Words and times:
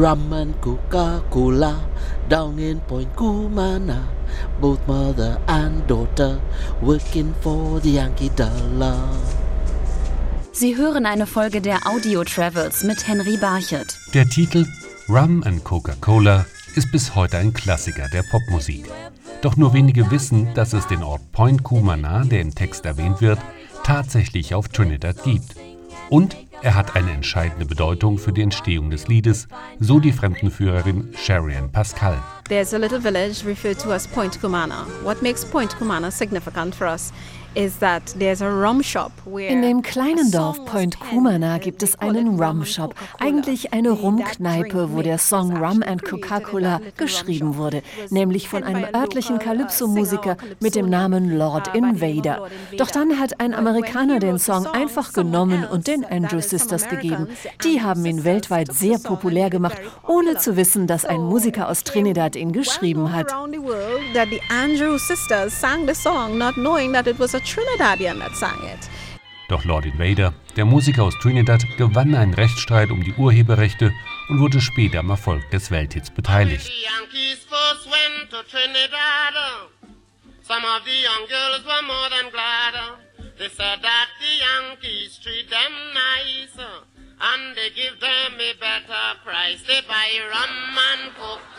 rum 0.00 0.32
and 0.32 0.54
Coca-Cola 0.62 1.84
down 2.28 2.58
in 2.58 2.80
Point 2.80 3.14
Cumana. 3.16 4.08
Both 4.60 4.86
mother 4.86 5.38
and 5.46 5.86
daughter 5.86 6.40
working 6.80 7.34
for 7.42 7.80
the 7.80 7.90
Yankee 7.90 8.30
Dollar. 8.30 8.98
Sie 10.52 10.76
hören 10.76 11.06
eine 11.06 11.26
Folge 11.26 11.60
der 11.60 11.86
Audio 11.86 12.24
Travels 12.24 12.82
mit 12.84 13.06
Henry 13.06 13.36
Barchett. 13.36 13.98
Der 14.14 14.26
Titel 14.26 14.66
Rum 15.08 15.42
and 15.44 15.62
Coca-Cola 15.64 16.46
ist 16.76 16.90
bis 16.92 17.14
heute 17.14 17.38
ein 17.38 17.52
Klassiker 17.52 18.08
der 18.12 18.22
Popmusik. 18.30 18.86
Doch 19.42 19.56
nur 19.56 19.74
wenige 19.74 20.10
wissen, 20.10 20.48
dass 20.54 20.72
es 20.72 20.86
den 20.86 21.02
Ort 21.02 21.32
Point 21.32 21.62
Cumana, 21.62 22.24
der 22.24 22.40
im 22.40 22.54
Text 22.54 22.86
erwähnt 22.86 23.20
wird, 23.20 23.38
tatsächlich 23.84 24.54
auf 24.54 24.68
Trinidad 24.68 25.22
gibt. 25.24 25.56
Und 26.08 26.36
er 26.62 26.74
hat 26.74 26.96
eine 26.96 27.12
entscheidende 27.12 27.64
Bedeutung 27.64 28.18
für 28.18 28.32
die 28.32 28.42
Entstehung 28.42 28.90
des 28.90 29.08
Liedes, 29.08 29.48
so 29.78 30.00
die 30.00 30.12
Fremdenführerin 30.12 31.08
Sharian 31.16 31.70
Pascal. 31.72 32.18
There's 32.50 32.72
a 32.72 32.80
little 32.80 32.98
village 32.98 33.44
referred 33.44 33.78
to 33.78 33.92
as 33.92 34.08
Point 34.08 34.40
Cumana. 34.40 34.84
What 35.04 35.22
makes 35.22 35.44
Point 35.44 35.70
Cumana 35.76 36.10
significant 36.10 36.74
for 36.74 36.88
us 36.88 37.12
in 37.54 37.72
dem 39.62 39.82
kleinen 39.82 40.30
Dorf 40.30 40.64
Point 40.66 41.00
Kumana 41.00 41.58
gibt 41.58 41.82
es 41.82 41.98
einen 41.98 42.40
Rum 42.40 42.64
Shop, 42.64 42.94
eigentlich 43.18 43.72
eine 43.72 43.90
Rumkneipe, 43.90 44.90
wo 44.92 45.02
der 45.02 45.18
Song 45.18 45.56
Rum 45.56 45.82
and 45.84 46.04
Coca-Cola 46.04 46.80
geschrieben 46.96 47.56
wurde, 47.56 47.82
nämlich 48.10 48.48
von 48.48 48.62
einem 48.62 48.86
örtlichen 48.94 49.40
Calypso-Musiker 49.40 50.36
mit 50.60 50.76
dem 50.76 50.88
Namen 50.88 51.36
Lord 51.36 51.74
Invader. 51.74 52.46
Doch 52.78 52.90
dann 52.92 53.18
hat 53.18 53.40
ein 53.40 53.52
Amerikaner 53.52 54.20
den 54.20 54.38
Song 54.38 54.66
einfach 54.66 55.12
genommen 55.12 55.64
und 55.64 55.88
den 55.88 56.04
Andrew 56.04 56.40
Sisters 56.40 56.88
gegeben. 56.88 57.26
Die 57.64 57.82
haben 57.82 58.04
ihn 58.06 58.22
weltweit 58.22 58.72
sehr 58.72 58.98
populär 59.00 59.50
gemacht, 59.50 59.78
ohne 60.06 60.36
zu 60.36 60.56
wissen, 60.56 60.86
dass 60.86 61.04
ein 61.04 61.20
Musiker 61.20 61.68
aus 61.68 61.82
Trinidad 61.82 62.36
ihn 62.40 62.52
geschrieben 62.52 63.12
hat. 63.12 63.30
Trinidadian 67.44 68.18
that 68.18 68.36
sang 68.36 68.62
it. 68.64 68.90
Doch 69.48 69.64
Lord 69.64 69.84
Invader, 69.84 70.32
der 70.56 70.64
Musiker 70.64 71.02
aus 71.02 71.14
Trinidad, 71.20 71.62
gewann 71.76 72.14
einen 72.14 72.34
Rechtsstreit 72.34 72.90
um 72.90 73.02
die 73.02 73.12
Urheberrechte 73.14 73.92
und 74.28 74.40
wurde 74.40 74.60
später 74.60 75.00
am 75.00 75.10
Erfolg 75.10 75.50
des 75.50 75.70
Welthits 75.70 76.10
beteiligt. 76.10 76.70
Some 80.50 80.64
of 80.64 80.82
the 80.84 80.90
young 80.90 81.28
girls 81.28 81.64
were 81.64 81.82
more 81.82 82.10
than 82.10 82.28
glad. 82.32 82.74
They 83.38 83.48
said 83.48 83.80
that 83.82 84.08
the 84.18 84.32
Yankees 84.42 85.20
treat 85.22 85.48
them 85.48 85.72
nice. 85.94 86.58
And 87.20 87.54
they 87.54 87.70
give 87.70 88.00
them 88.00 88.34
a 88.34 88.52
better 88.58 89.14
price. 89.22 89.62
They 89.62 89.80
buy 89.86 90.10
rum 90.26 90.78
and 90.90 91.14
Coca-Cola. 91.14 91.49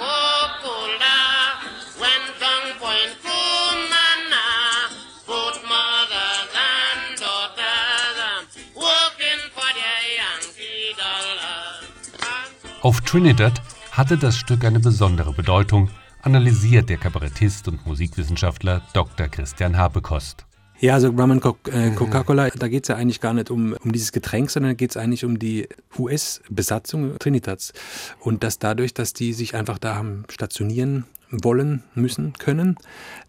Auf 12.81 13.01
Trinidad 13.01 13.61
hatte 13.91 14.17
das 14.17 14.35
Stück 14.35 14.65
eine 14.65 14.79
besondere 14.79 15.33
Bedeutung, 15.33 15.91
analysiert 16.23 16.89
der 16.89 16.97
Kabarettist 16.97 17.67
und 17.67 17.85
Musikwissenschaftler 17.85 18.81
Dr. 18.93 19.27
Christian 19.27 19.77
Habekost. 19.77 20.47
Ja, 20.79 20.95
also 20.95 21.09
Rum 21.09 21.29
and 21.29 21.45
äh, 21.71 21.91
Coca-Cola, 21.91 22.49
da 22.49 22.67
geht 22.67 22.85
es 22.85 22.87
ja 22.87 22.95
eigentlich 22.95 23.21
gar 23.21 23.35
nicht 23.35 23.51
um, 23.51 23.73
um 23.83 23.91
dieses 23.91 24.11
Getränk, 24.11 24.49
sondern 24.49 24.75
geht 24.77 24.89
es 24.89 24.97
eigentlich 24.97 25.23
um 25.23 25.37
die 25.37 25.69
US-Besatzung 25.99 27.19
Trinidads. 27.19 27.73
Und 28.19 28.43
dass 28.43 28.57
dadurch, 28.57 28.95
dass 28.95 29.13
die 29.13 29.33
sich 29.33 29.53
einfach 29.53 29.77
da 29.77 29.93
haben 29.93 30.23
stationieren 30.31 31.05
wollen, 31.31 31.83
müssen, 31.95 32.33
können, 32.33 32.75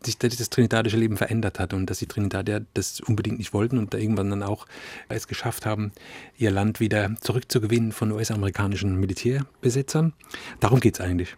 sich 0.05 0.19
das 0.19 0.51
trinidadische 0.51 0.97
Leben 0.97 1.17
verändert 1.17 1.59
hat 1.59 1.73
und 1.73 1.89
dass 1.89 1.99
die 1.99 2.07
Trinidadier 2.07 2.65
das 2.75 3.01
unbedingt 3.01 3.39
nicht 3.39 3.55
wollten 3.55 3.79
und 3.79 3.95
da 3.95 3.99
irgendwann 3.99 4.31
dann 4.31 4.43
auch 4.43 4.67
es 5.09 5.29
geschafft 5.29 5.67
haben, 5.67 5.93
ihr 6.37 6.51
Land 6.51 6.81
wieder 6.81 7.15
zurückzugewinnen 7.21 7.93
von 7.93 8.13
US-amerikanischen 8.13 8.97
Militärbesitzern. 8.99 10.13
Darum 10.61 10.81
geht 10.81 10.95
es 10.95 11.01
eigentlich. 11.01 11.37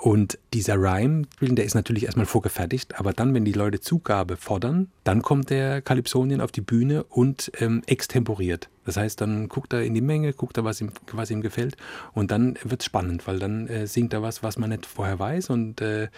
Und 0.00 0.38
dieser 0.54 0.76
Rhyme, 0.76 1.26
der 1.42 1.66
ist 1.66 1.74
natürlich 1.74 2.04
erstmal 2.04 2.24
vorgefertigt, 2.24 2.98
aber 2.98 3.12
dann, 3.12 3.34
wenn 3.34 3.44
die 3.44 3.52
Leute 3.52 3.80
Zugabe 3.80 4.38
fordern, 4.38 4.88
dann 5.04 5.20
kommt 5.20 5.50
der 5.50 5.82
Kalypsonien 5.82 6.40
auf 6.40 6.52
die 6.52 6.62
Bühne 6.62 7.04
und 7.04 7.52
ähm, 7.60 7.82
extemporiert. 7.86 8.70
Das 8.90 8.96
heißt, 8.96 9.20
dann 9.20 9.48
guckt 9.48 9.72
er 9.72 9.84
in 9.84 9.94
die 9.94 10.00
Menge, 10.00 10.32
guckt 10.32 10.56
er, 10.56 10.64
was 10.64 10.80
ihm, 10.80 10.90
was 11.12 11.30
ihm 11.30 11.42
gefällt 11.42 11.76
und 12.12 12.32
dann 12.32 12.58
wird 12.64 12.80
es 12.80 12.86
spannend, 12.86 13.24
weil 13.28 13.38
dann 13.38 13.68
äh, 13.68 13.86
singt 13.86 14.12
er 14.12 14.20
was, 14.20 14.42
was 14.42 14.58
man 14.58 14.70
nicht 14.70 14.84
vorher 14.84 15.16
weiß 15.16 15.50
und 15.50 15.80
äh, 15.80 16.08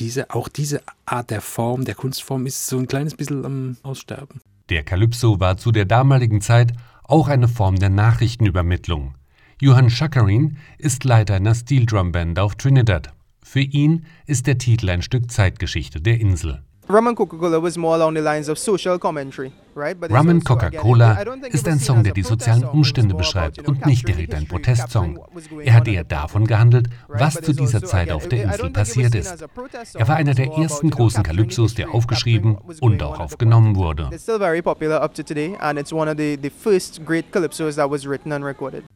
diese, 0.00 0.28
auch 0.28 0.48
diese 0.48 0.82
Art 1.06 1.30
der 1.30 1.40
Form, 1.40 1.86
der 1.86 1.94
Kunstform 1.94 2.44
ist 2.44 2.66
so 2.66 2.76
ein 2.76 2.88
kleines 2.88 3.14
bisschen 3.14 3.46
am 3.46 3.78
Aussterben. 3.82 4.42
Der 4.68 4.82
Kalypso 4.82 5.40
war 5.40 5.56
zu 5.56 5.72
der 5.72 5.86
damaligen 5.86 6.42
Zeit 6.42 6.74
auch 7.04 7.28
eine 7.28 7.48
Form 7.48 7.76
der 7.76 7.88
Nachrichtenübermittlung. 7.88 9.14
Johann 9.58 9.88
Schakarin 9.88 10.58
ist 10.76 11.04
Leiter 11.04 11.36
einer 11.36 11.54
Steel 11.54 11.86
Drum 11.86 12.12
Band 12.12 12.38
auf 12.38 12.54
Trinidad. 12.54 13.14
Für 13.42 13.60
ihn 13.60 14.04
ist 14.26 14.46
der 14.46 14.58
Titel 14.58 14.90
ein 14.90 15.00
Stück 15.00 15.30
Zeitgeschichte 15.30 16.02
der 16.02 16.20
Insel. 16.20 16.60
Rum 16.90 17.06
and 17.06 17.16
Coca-Cola 17.16 17.62
was 17.62 17.76
more 17.76 17.94
along 17.94 18.14
the 18.16 18.20
lines 18.20 18.48
of 18.48 18.58
social 18.58 18.98
commentary. 18.98 19.52
Rum 19.76 20.28
and 20.28 20.44
Coca-Cola 20.44 21.22
ist 21.52 21.68
ein 21.68 21.78
Song, 21.78 22.02
der 22.02 22.12
die 22.12 22.24
sozialen 22.24 22.64
Umstände 22.64 23.14
beschreibt 23.14 23.66
und 23.68 23.86
nicht 23.86 24.08
direkt 24.08 24.34
ein 24.34 24.48
Protestsong. 24.48 25.20
Er 25.62 25.74
hat 25.74 25.86
eher 25.86 26.02
davon 26.02 26.48
gehandelt, 26.48 26.88
was 27.06 27.34
zu 27.34 27.52
dieser 27.52 27.82
Zeit 27.84 28.10
auf 28.10 28.26
der 28.28 28.42
Insel 28.44 28.70
passiert 28.70 29.14
ist. 29.14 29.46
Er 29.94 30.08
war 30.08 30.16
einer 30.16 30.34
der 30.34 30.52
ersten 30.54 30.90
großen 30.90 31.22
Kalypsos, 31.22 31.74
der 31.74 31.94
aufgeschrieben 31.94 32.58
und 32.80 33.00
auch 33.04 33.20
aufgenommen 33.20 33.76
wurde. 33.76 34.10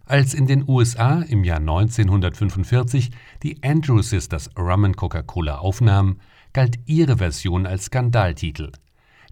Als 0.07 0.35
in 0.35 0.47
den 0.47 0.65
USA 0.69 1.23
im 1.29 1.45
Jahr 1.45 1.59
1945 1.59 3.11
die 3.45 3.57
Andrew 3.63 4.03
Sisters 4.03 4.51
Rum 4.59 4.85
and 4.85 4.97
Coca-Cola 4.97 5.59
aufnahmen, 5.59 6.21
galt 6.55 6.79
ihre 6.87 7.19
Version 7.19 7.67
als 7.67 7.87
Skandaltitel. 7.87 8.73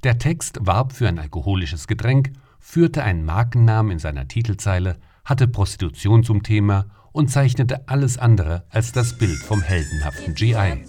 Der 0.02 0.18
Text 0.18 0.58
warb 0.60 0.92
für 0.92 1.08
ein 1.08 1.18
alkoholisches 1.18 1.86
Getränk, 1.86 2.32
führte 2.60 3.02
einen 3.02 3.24
Markennamen 3.24 3.92
in 3.92 3.98
seiner 3.98 4.28
Titelzeile, 4.28 4.98
hatte 5.24 5.48
Prostitution 5.48 6.24
zum 6.24 6.42
Thema 6.42 6.86
und 7.12 7.30
zeichnete 7.30 7.88
alles 7.88 8.18
andere 8.18 8.64
als 8.68 8.92
das 8.92 9.16
Bild 9.16 9.38
vom 9.38 9.62
heldenhaften 9.62 10.34
GI. 10.34 10.84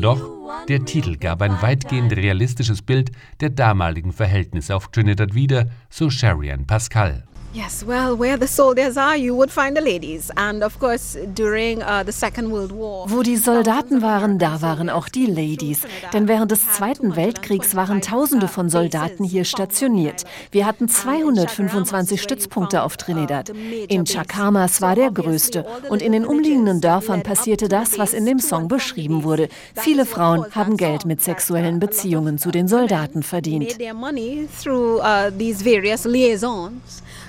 Doch 0.00 0.30
der 0.68 0.84
Titel 0.84 1.16
gab 1.16 1.42
ein 1.42 1.62
weitgehend 1.62 2.12
realistisches 2.12 2.82
Bild 2.82 3.10
der 3.40 3.50
damaligen 3.50 4.12
Verhältnisse 4.12 4.76
auf 4.76 4.88
Trinidad 4.88 5.34
wieder, 5.34 5.68
so 5.90 6.08
Sharian 6.08 6.66
Pascal. 6.66 7.24
Yes, 7.54 7.84
well, 7.86 8.18
where 8.18 8.38
the 8.38 8.46
soldiers 8.46 8.96
are, 8.96 9.14
you 9.14 9.36
would 9.36 9.50
find 9.50 9.76
the 9.76 9.82
ladies. 9.82 10.30
And 10.38 10.62
of 10.62 10.78
course, 10.78 11.18
during 11.34 11.82
uh, 11.82 12.02
the 12.02 12.10
Second 12.12 12.50
World 12.50 12.72
War. 12.72 13.10
Wo 13.10 13.22
die 13.22 13.36
Soldaten 13.36 14.00
waren, 14.00 14.38
da 14.38 14.62
waren 14.62 14.88
auch 14.88 15.10
die 15.10 15.26
Ladies. 15.26 15.82
Denn 16.14 16.28
während 16.28 16.50
des 16.50 16.66
Zweiten 16.72 17.14
Weltkriegs 17.14 17.76
waren 17.76 18.00
Tausende 18.00 18.48
von 18.48 18.70
Soldaten 18.70 19.22
hier 19.22 19.44
stationiert. 19.44 20.24
Wir 20.50 20.64
hatten 20.64 20.88
225 20.88 22.22
Stützpunkte 22.22 22.82
auf 22.82 22.96
Trinidad. 22.96 23.50
In 23.88 24.06
Chacamas 24.06 24.80
war 24.80 24.94
der 24.94 25.10
größte. 25.10 25.66
Und 25.90 26.00
in 26.00 26.12
den 26.12 26.24
umliegenden 26.24 26.80
Dörfern 26.80 27.22
passierte 27.22 27.68
das, 27.68 27.98
was 27.98 28.14
in 28.14 28.24
dem 28.24 28.38
Song 28.38 28.68
beschrieben 28.68 29.24
wurde. 29.24 29.50
Viele 29.74 30.06
Frauen 30.06 30.46
haben 30.54 30.78
Geld 30.78 31.04
mit 31.04 31.20
sexuellen 31.20 31.80
Beziehungen 31.80 32.38
zu 32.38 32.50
den 32.50 32.66
Soldaten 32.66 33.22
verdient 33.22 33.76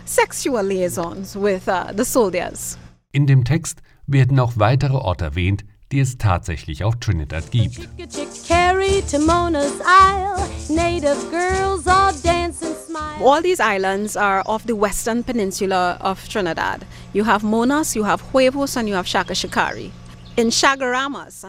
sexual 0.06 0.64
liaisons 0.64 1.36
with 1.36 1.68
uh, 1.68 1.92
the 1.96 2.06
soldiers. 2.06 2.78
In 3.12 3.28
dem 3.28 3.44
Text 3.44 3.82
werden 4.08 4.40
auch 4.40 4.54
weitere 4.56 4.96
Orte 4.96 5.26
erwähnt, 5.26 5.64
die 5.92 6.00
es 6.00 6.18
tatsächlich 6.18 6.84
auf 6.84 6.96
Trinidad 6.96 7.52
gibt. 7.52 7.88
All 13.24 13.42
these 13.42 13.62
islands 13.62 14.18
are 14.18 14.44
off 14.46 14.64
the 14.66 14.74
western 14.74 15.24
peninsula 15.24 15.98
of 16.02 16.28
Trinidad. 16.28 16.86
You 17.14 17.24
have 17.24 17.44
Monas, 17.44 17.96
you 17.96 18.04
have 18.04 18.22
Huevos, 18.34 18.76
and 18.76 18.90
you 18.90 18.96
have 18.96 19.08
Shaka 19.08 19.36
Shikari. 19.36 19.92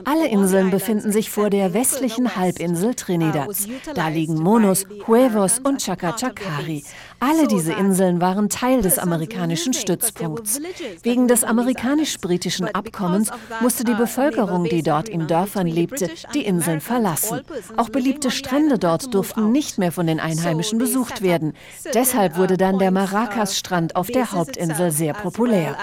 Alle 0.04 0.28
Inseln 0.28 0.70
befinden 0.70 1.10
sich 1.10 1.30
vor 1.30 1.48
der 1.48 1.72
westlichen 1.72 2.36
Halbinsel 2.36 2.94
Trinidads. 2.94 3.66
Da 3.94 4.08
liegen 4.08 4.34
Monos, 4.34 4.86
Huevos 5.06 5.58
und 5.58 5.82
Chacachacari. 5.82 6.84
Alle 7.18 7.46
diese 7.46 7.72
Inseln 7.72 8.20
waren 8.20 8.50
Teil 8.50 8.82
des 8.82 8.98
amerikanischen 8.98 9.72
Stützpunkts. 9.72 10.60
Wegen 11.02 11.28
des 11.28 11.44
amerikanisch-britischen 11.44 12.74
Abkommens 12.74 13.30
musste 13.60 13.84
die 13.84 13.94
Bevölkerung, 13.94 14.64
die 14.64 14.82
dort 14.82 15.08
in 15.08 15.26
Dörfern 15.26 15.66
lebte, 15.66 16.10
die 16.34 16.44
Inseln 16.44 16.82
verlassen. 16.82 17.40
Auch 17.78 17.88
beliebte 17.88 18.30
Strände 18.30 18.78
dort 18.78 19.14
durften 19.14 19.52
nicht 19.52 19.78
mehr 19.78 19.92
von 19.92 20.06
den 20.06 20.20
Einheimischen 20.20 20.78
besucht 20.78 21.22
werden. 21.22 21.54
Deshalb 21.94 22.36
wurde 22.36 22.58
dann 22.58 22.78
der 22.78 22.90
Maracas-Strand 22.90 23.96
auf 23.96 24.08
der 24.08 24.32
Hauptinsel 24.32 24.90
sehr 24.90 25.14
populär 25.14 25.76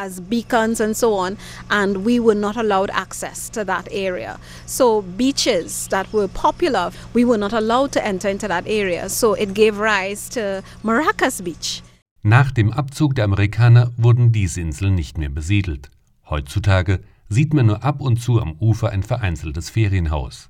access 2.91 3.49
to 3.51 3.65
that 3.65 3.87
area. 3.91 4.39
So 4.65 5.01
beaches 5.01 5.87
that 5.89 6.11
were 6.13 6.27
popular, 6.27 6.91
we 7.13 7.25
were 7.25 7.37
not 7.37 7.53
allowed 7.53 7.91
to 7.93 8.05
enter 8.05 8.29
into 8.29 8.47
that 8.47 8.65
area. 8.67 9.09
So 9.09 9.33
it 9.33 9.53
gave 9.53 9.79
rise 9.79 10.29
to 10.31 10.63
Maracas 10.83 11.41
Beach. 11.41 11.83
Nach 12.23 12.51
dem 12.51 12.71
Abzug 12.71 13.15
der 13.15 13.25
Amerikaner 13.25 13.91
wurden 13.97 14.31
diese 14.31 14.61
Inseln 14.61 14.95
nicht 14.95 15.17
mehr 15.17 15.29
besiedelt. 15.29 15.89
Heutzutage 16.29 16.99
sieht 17.29 17.53
man 17.53 17.65
nur 17.65 17.83
ab 17.83 17.99
und 17.99 18.21
zu 18.21 18.39
am 18.39 18.55
Ufer 18.59 18.89
ein 18.89 19.03
vereinzeltes 19.03 19.69
Ferienhaus. 19.69 20.49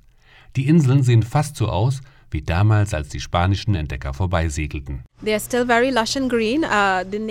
Die 0.56 0.68
Inseln 0.68 1.02
sehen 1.02 1.22
fast 1.22 1.56
so 1.56 1.68
aus 1.68 2.02
wie 2.32 2.42
damals, 2.42 2.94
als 2.94 3.08
die 3.08 3.20
spanischen 3.20 3.74
Entdecker 3.74 4.14
vorbeisegelten. 4.14 5.04
Uh, 5.22 5.26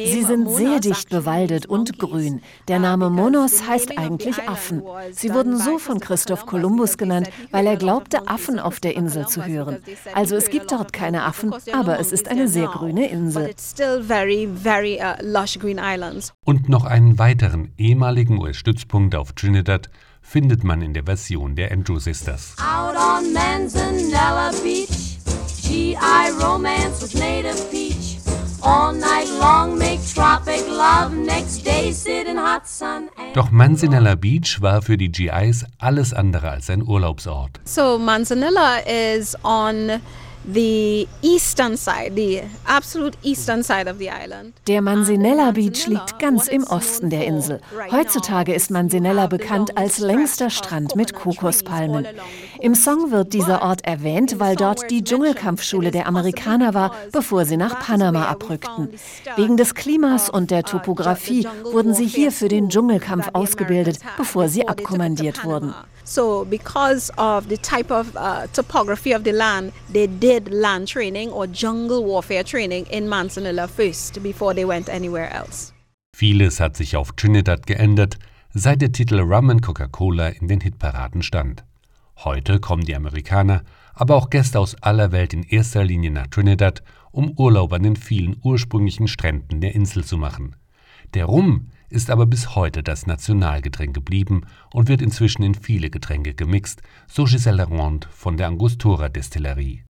Sie 0.05 0.23
sind 0.23 0.49
sehr 0.49 0.79
dicht 0.79 1.09
bewaldet 1.09 1.65
und 1.65 1.99
grün. 1.99 2.41
Der 2.67 2.77
uh, 2.77 2.81
Name 2.81 3.09
Monos 3.09 3.67
heißt 3.67 3.97
eigentlich 3.97 4.47
Affen. 4.47 4.81
Sie 5.11 5.33
wurden 5.33 5.57
so 5.57 5.77
von 5.77 5.99
Christoph 5.99 6.45
Kolumbus 6.45 6.97
genannt, 6.97 7.29
weil 7.51 7.67
er 7.67 7.75
glaubte, 7.75 8.27
Affen 8.27 8.59
auf 8.59 8.79
der 8.79 8.95
Insel 8.95 9.27
zu 9.27 9.45
hören. 9.45 9.79
Also 10.13 10.35
es 10.37 10.49
gibt 10.49 10.71
dort 10.71 10.93
keine 10.93 11.23
Affen, 11.23 11.53
aber 11.73 11.99
es 11.99 12.11
ist 12.11 12.29
eine 12.29 12.47
sehr 12.47 12.67
grüne 12.67 13.09
Insel. 13.09 13.53
Uh, 13.79 14.01
und 16.45 16.69
noch 16.69 16.85
einen 16.85 17.19
weiteren 17.19 17.73
ehemaligen 17.77 18.39
US-Stützpunkt 18.39 19.15
auf 19.15 19.33
Trinidad 19.33 19.89
findet 20.21 20.63
man 20.63 20.81
in 20.81 20.93
der 20.93 21.03
Version 21.03 21.55
der 21.55 21.71
Andrew 21.71 21.99
Sisters. 21.99 22.55
Out 22.59 22.95
on 22.95 23.33
Manzanella 23.33 24.51
Beach, 24.63 25.17
GI 25.63 25.97
romance 26.41 27.01
with 27.01 27.15
native 27.15 27.59
peach. 27.71 28.17
All 28.63 28.93
night 28.93 29.27
long 29.39 29.77
make 29.77 29.99
tropic 30.13 30.63
love, 30.67 31.15
next 31.15 31.65
day 31.65 31.91
sit 31.91 32.27
in 32.27 32.37
hot 32.37 32.67
sun. 32.67 33.09
Doch 33.33 33.49
Manzanella 33.49 34.15
Beach 34.15 34.61
war 34.61 34.83
für 34.83 34.97
die 34.97 35.11
GIs 35.11 35.65
alles 35.79 36.13
andere 36.13 36.51
als 36.51 36.69
ein 36.69 36.83
Urlaubsort. 36.87 37.59
So 37.65 37.97
Manzanella 37.97 38.77
is 38.85 39.35
on 39.43 39.99
the 40.45 41.07
eastern 41.21 41.77
side, 41.77 42.15
the 42.15 42.41
absolute 42.65 43.17
eastern 43.23 43.63
side 43.63 43.87
of 43.87 43.97
the 43.97 44.09
island. 44.09 44.53
Der 44.67 44.81
Mansinella 44.81 45.51
Beach 45.51 45.87
liegt 45.87 46.19
ganz 46.19 46.47
im 46.47 46.63
Osten 46.63 47.09
der 47.09 47.25
Insel. 47.25 47.61
Heutzutage 47.91 48.53
ist 48.53 48.71
Mansinella 48.71 49.27
bekannt 49.27 49.77
als 49.77 49.99
längster 49.99 50.49
Strand 50.49 50.95
mit 50.95 51.13
Kokospalmen. 51.13 52.07
Im 52.59 52.75
Song 52.75 53.11
wird 53.11 53.33
dieser 53.33 53.61
Ort 53.61 53.85
erwähnt, 53.85 54.39
weil 54.39 54.55
dort 54.55 54.89
die 54.89 55.03
Dschungelkampfschule 55.03 55.91
der 55.91 56.07
Amerikaner 56.07 56.73
war, 56.73 56.95
bevor 57.11 57.45
sie 57.45 57.57
nach 57.57 57.79
Panama 57.79 58.25
abrückten. 58.25 58.89
Wegen 59.35 59.57
des 59.57 59.75
Klimas 59.75 60.29
und 60.29 60.51
der 60.51 60.63
Topografie 60.63 61.47
wurden 61.63 61.93
sie 61.93 62.05
hier 62.05 62.31
für 62.31 62.47
den 62.47 62.69
Dschungelkampf 62.69 63.29
ausgebildet, 63.33 63.99
bevor 64.17 64.47
sie 64.47 64.67
abkommandiert 64.67 65.43
wurden. 65.43 65.73
So, 66.03 66.45
because 66.49 67.11
of 67.17 67.47
the 67.47 67.57
type 67.57 67.91
of 67.91 68.15
uh, 68.17 68.47
topography 68.53 69.13
of 69.13 69.23
the 69.23 69.31
land, 69.31 69.71
they 69.93 70.07
did 70.31 70.53
land 70.53 70.87
training 70.87 71.29
or 71.29 71.45
jungle 71.45 72.05
warfare 72.05 72.43
training 72.43 72.85
in 72.89 73.07
Manzanilla 73.07 73.67
first 73.67 74.23
before 74.23 74.53
they 74.53 74.65
went 74.65 74.89
anywhere 74.89 75.29
else. 75.29 75.73
Vieles 76.15 76.59
hat 76.59 76.77
sich 76.77 76.95
auf 76.95 77.11
Trinidad 77.13 77.67
geändert, 77.67 78.17
seit 78.53 78.81
der 78.81 78.91
Titel 78.93 79.19
Rum 79.19 79.59
Coca-Cola 79.59 80.29
in 80.29 80.47
den 80.47 80.61
Hitparaden 80.61 81.21
stand. 81.21 81.65
Heute 82.23 82.59
kommen 82.59 82.85
die 82.85 82.95
Amerikaner, 82.95 83.63
aber 83.93 84.15
auch 84.15 84.29
Gäste 84.29 84.59
aus 84.59 84.75
aller 84.81 85.11
Welt 85.11 85.33
in 85.33 85.43
erster 85.43 85.83
Linie 85.83 86.11
nach 86.11 86.27
Trinidad, 86.27 86.81
um 87.11 87.31
Urlaub 87.37 87.73
an 87.73 87.83
den 87.83 87.97
vielen 87.97 88.37
ursprünglichen 88.41 89.09
Stränden 89.09 89.59
der 89.59 89.75
Insel 89.75 90.05
zu 90.05 90.17
machen. 90.17 90.55
Der 91.13 91.25
Rum 91.25 91.67
ist 91.91 92.09
aber 92.09 92.25
bis 92.25 92.55
heute 92.55 92.83
das 92.83 93.05
Nationalgetränk 93.05 93.93
geblieben 93.93 94.41
und 94.73 94.87
wird 94.87 95.01
inzwischen 95.01 95.43
in 95.43 95.53
viele 95.55 95.89
Getränke 95.89 96.33
gemixt, 96.33 96.81
so 97.07 97.25
Giselle 97.25 97.65
Ronde 97.65 98.07
von 98.11 98.37
der 98.37 98.47
Angostura 98.47 99.09
Destillerie. 99.09 99.83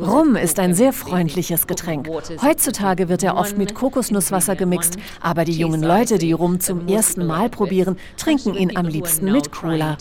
Rum 0.00 0.36
ist 0.36 0.58
ein 0.58 0.74
sehr 0.74 0.92
freundliches 0.92 1.66
Getränk. 1.66 2.08
Heutzutage 2.40 3.08
wird 3.08 3.22
er 3.22 3.36
oft 3.36 3.58
mit 3.58 3.74
Kokosnusswasser 3.74 4.56
gemixt, 4.56 4.96
aber 5.20 5.44
die 5.44 5.52
jungen 5.52 5.82
Leute, 5.82 6.18
die 6.18 6.32
Rum 6.32 6.60
zum 6.60 6.86
ersten 6.88 7.26
Mal 7.26 7.50
probieren, 7.50 7.96
trinken 8.16 8.54
ihn 8.54 8.76
am 8.76 8.86
liebsten 8.86 9.30
mit 9.30 9.52
Cola. 9.52 9.98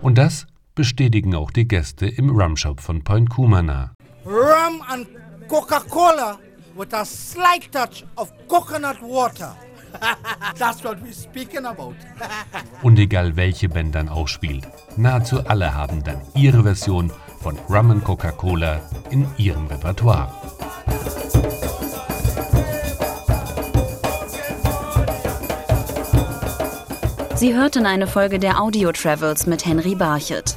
Und 0.00 0.18
das 0.18 0.46
bestätigen 0.74 1.34
auch 1.34 1.50
die 1.50 1.68
Gäste 1.68 2.06
im 2.06 2.30
Rumshop 2.30 2.80
von 2.80 3.04
Point 3.04 3.28
Kumana 3.28 3.92
rum 4.24 4.82
and 4.88 5.06
Coca-Cola 5.48 6.38
with 6.76 6.92
a 6.94 7.04
slight 7.04 7.70
touch 7.72 8.04
of 8.16 8.32
coconut 8.48 9.02
water. 9.02 9.54
That's 10.56 10.82
what 10.82 11.02
we're 11.02 11.12
speaking 11.12 11.66
about. 11.66 11.96
Und 12.82 12.98
egal 12.98 13.36
welche 13.36 13.68
Band 13.68 13.94
dann 13.94 14.08
ausspielt, 14.08 14.66
nahezu 14.96 15.44
alle 15.46 15.74
haben 15.74 16.02
dann 16.02 16.20
ihre 16.34 16.62
Version 16.62 17.12
von 17.40 17.58
Rum 17.68 17.90
and 17.90 18.04
Coca-Cola 18.04 18.80
in 19.10 19.26
ihrem 19.36 19.66
Repertoire. 19.66 20.32
Sie 27.34 27.56
hörten 27.56 27.86
eine 27.86 28.06
Folge 28.06 28.38
der 28.38 28.60
Audio 28.60 28.92
Travels 28.92 29.46
mit 29.46 29.66
Henry 29.66 29.96
Barchet. 29.96 30.56